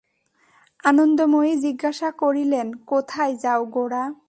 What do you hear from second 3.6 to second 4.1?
গোরা?